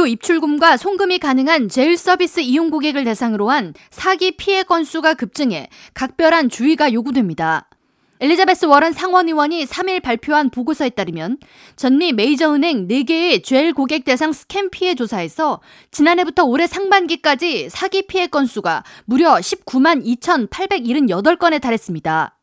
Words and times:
무료 0.00 0.06
입출금과 0.06 0.78
송금이 0.78 1.18
가능한 1.18 1.68
제일 1.68 1.98
서비스 1.98 2.40
이용 2.40 2.70
고객을 2.70 3.04
대상으로 3.04 3.50
한 3.50 3.74
사기 3.90 4.30
피해 4.30 4.62
건수가 4.62 5.12
급증해 5.12 5.68
각별한 5.92 6.48
주의가 6.48 6.94
요구됩니다. 6.94 7.68
엘리자베스 8.18 8.64
워런 8.64 8.94
상원의원이 8.94 9.66
3일 9.66 10.02
발표한 10.02 10.48
보고서에 10.48 10.88
따르면 10.90 11.36
전미 11.76 12.14
메이저은행 12.14 12.88
4개의 12.88 13.44
죄일 13.44 13.74
고객 13.74 14.06
대상 14.06 14.32
스캠 14.32 14.70
피해 14.70 14.94
조사에서 14.94 15.60
지난해부터 15.90 16.44
올해 16.44 16.66
상반기까지 16.66 17.68
사기 17.68 18.06
피해 18.06 18.26
건수가 18.26 18.84
무려 19.04 19.34
19만 19.34 20.02
2,878건에 20.18 21.60
달했습니다. 21.60 22.39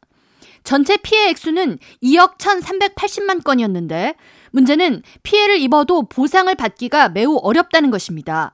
전체 0.67 0.97
피해 0.97 1.29
액수는 1.29 1.79
2억 2.03 2.37
1,380만 2.39 3.41
건이었는데 3.41 4.15
문제는 4.51 5.01
피해를 5.23 5.61
입어도 5.61 6.09
보상을 6.09 6.53
받기가 6.53 7.07
매우 7.07 7.39
어렵다는 7.41 7.89
것입니다. 7.89 8.53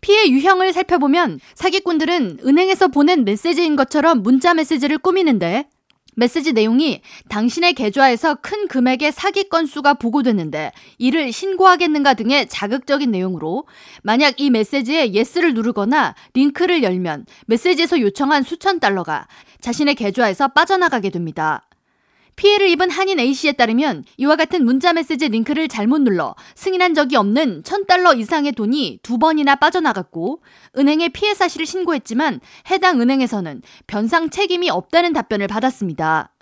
피해 0.00 0.28
유형을 0.28 0.72
살펴보면 0.72 1.38
사기꾼들은 1.54 2.38
은행에서 2.44 2.88
보낸 2.88 3.24
메시지인 3.24 3.76
것처럼 3.76 4.24
문자 4.24 4.54
메시지를 4.54 4.98
꾸미는데 4.98 5.68
메시지 6.16 6.52
내용이 6.52 7.00
당신의 7.28 7.74
계좌에서 7.74 8.36
큰 8.36 8.68
금액의 8.68 9.12
사기 9.12 9.48
건수가 9.48 9.94
보고됐는데 9.94 10.72
이를 10.98 11.32
신고하겠는가 11.32 12.14
등의 12.14 12.48
자극적인 12.48 13.10
내용으로 13.10 13.66
만약 14.02 14.40
이 14.40 14.50
메시지에 14.50 15.12
yes를 15.12 15.54
누르거나 15.54 16.14
링크를 16.34 16.82
열면 16.82 17.26
메시지에서 17.46 18.00
요청한 18.00 18.42
수천 18.42 18.80
달러가 18.80 19.26
자신의 19.60 19.94
계좌에서 19.94 20.48
빠져나가게 20.48 21.10
됩니다. 21.10 21.66
피해를 22.40 22.70
입은 22.70 22.90
한인 22.90 23.20
A씨에 23.20 23.52
따르면 23.52 24.02
이와 24.16 24.34
같은 24.34 24.64
문자 24.64 24.94
메시지 24.94 25.28
링크를 25.28 25.68
잘못 25.68 26.00
눌러 26.00 26.34
승인한 26.54 26.94
적이 26.94 27.16
없는 27.16 27.62
1000달러 27.64 28.18
이상의 28.18 28.52
돈이 28.52 29.00
두 29.02 29.18
번이나 29.18 29.56
빠져나갔고 29.56 30.40
은행에 30.78 31.10
피해 31.10 31.34
사실을 31.34 31.66
신고했지만 31.66 32.40
해당 32.70 32.98
은행에서는 33.02 33.60
변상 33.86 34.30
책임이 34.30 34.70
없다는 34.70 35.12
답변을 35.12 35.48
받았습니다. 35.48 36.32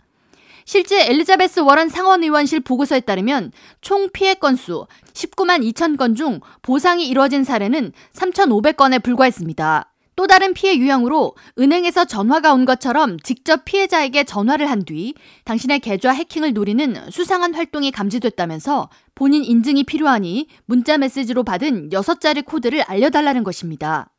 실제 0.64 1.04
엘리자베스 1.10 1.60
워런 1.60 1.88
상원의원실 1.88 2.60
보고서에 2.60 3.00
따르면 3.00 3.50
총 3.80 4.08
피해 4.12 4.34
건수 4.34 4.86
19만 5.14 5.68
2천 5.72 5.96
건 5.98 6.14
중 6.14 6.38
보상이 6.62 7.08
이루어진 7.08 7.42
사례는 7.42 7.90
3,500건에 8.14 9.02
불과했습니다. 9.02 9.92
또 10.18 10.26
다른 10.26 10.52
피해 10.52 10.76
유형으로 10.76 11.36
은행에서 11.60 12.04
전화가 12.04 12.52
온 12.52 12.64
것처럼 12.64 13.20
직접 13.20 13.64
피해자에게 13.64 14.24
전화를 14.24 14.68
한 14.68 14.84
뒤 14.84 15.14
당신의 15.44 15.78
계좌 15.78 16.10
해킹을 16.10 16.54
노리는 16.54 17.08
수상한 17.10 17.54
활동이 17.54 17.92
감지됐다면서 17.92 18.90
본인 19.14 19.44
인증이 19.44 19.84
필요하니 19.84 20.48
문자 20.66 20.98
메시지로 20.98 21.44
받은 21.44 21.90
6자리 21.90 22.44
코드를 22.44 22.82
알려달라는 22.82 23.44
것입니다. 23.44 24.10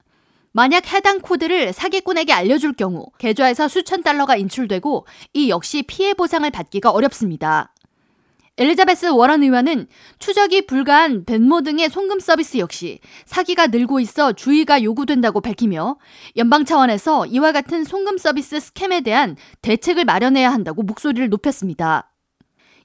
만약 0.53 0.87
해당 0.93 1.19
코드를 1.19 1.73
사기꾼에게 1.73 2.31
알려줄 2.31 2.73
경우 2.73 3.07
계좌에서 3.17 3.67
수천 3.67 4.01
달러가 4.01 4.37
인출되고 4.37 5.05
이 5.33 5.49
역시 5.49 5.83
피해 5.83 6.13
보상을 6.13 6.49
받기가 6.49 6.91
어렵습니다. 6.91 7.73
엘리자베스 8.59 9.05
워런 9.05 9.41
의원은 9.41 9.87
추적이 10.19 10.65
불가한 10.65 11.23
벤모 11.23 11.61
등의 11.61 11.89
송금 11.89 12.19
서비스 12.19 12.57
역시 12.57 12.99
사기가 13.25 13.67
늘고 13.67 14.01
있어 14.01 14.33
주의가 14.33 14.83
요구된다고 14.83 15.39
밝히며 15.39 15.97
연방 16.35 16.65
차원에서 16.65 17.25
이와 17.27 17.53
같은 17.53 17.85
송금 17.85 18.17
서비스 18.17 18.59
스캠에 18.59 18.99
대한 18.99 19.37
대책을 19.61 20.03
마련해야 20.03 20.51
한다고 20.51 20.83
목소리를 20.83 21.29
높였습니다. 21.29 22.11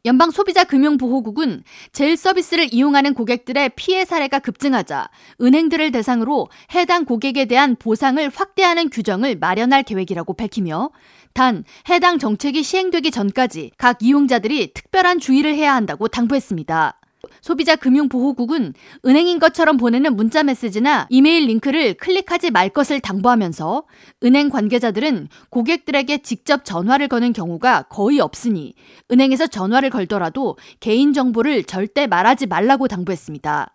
연방 0.07 0.31
소비자 0.31 0.65
금융 0.65 0.99
보호국은 0.99 1.65
제일 1.93 2.19
서비스를 2.19 2.69
이용하는 2.73 3.15
고객들의 3.15 3.71
피해 3.75 4.05
사례가 4.05 4.39
급증하자 4.39 5.09
은행들을 5.41 5.93
대상으로 5.93 6.49
해당 6.75 7.07
고객에 7.07 7.47
대한 7.47 7.75
보상을 7.75 8.31
확대하는 8.35 8.91
규정을 8.91 9.37
마련할 9.37 9.83
계획이라고 9.83 10.35
밝히며 10.35 10.91
단 11.33 11.65
해당 11.89 12.19
정책이 12.19 12.63
시행되기 12.63 13.11
전까지 13.11 13.71
각 13.79 14.03
이용자들이 14.03 14.75
특별한 14.75 15.21
주의를 15.21 15.55
해야 15.55 15.75
한다고 15.75 16.09
당부했습니다. 16.09 17.01
소비자 17.41 17.77
금융보호국은 17.77 18.75
은행인 19.05 19.39
것처럼 19.39 19.77
보내는 19.77 20.17
문자 20.17 20.43
메시지나 20.43 21.07
이메일 21.11 21.47
링크를 21.47 21.95
클릭하지 21.95 22.51
말 22.51 22.69
것을 22.69 23.01
당부하면서 23.01 23.85
은행 24.25 24.49
관계자들은 24.49 25.29
고객들에게 25.51 26.19
직접 26.19 26.65
전화를 26.65 27.09
거는 27.09 27.33
경우가 27.33 27.85
거의 27.85 28.21
없으니 28.21 28.75
은행에서 29.11 29.47
전화를 29.47 29.91
걸더라도 29.91 30.57
개인정보를 30.81 31.65
절대 31.65 32.07
말하지 32.07 32.47
말라고 32.47 32.89
당부했습니다. 32.89 33.75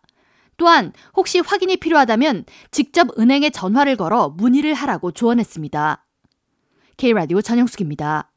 또한 0.58 0.92
혹시 1.16 1.40
확인이 1.40 1.78
필요하다면 1.78 2.46
직접 2.70 3.08
은행에 3.18 3.50
전화를 3.50 3.96
걸어 3.96 4.30
문의를 4.30 4.74
하라고 4.74 5.12
조언했습니다. 5.12 6.06
K라디오 6.98 7.42
전영숙입니다. 7.42 8.30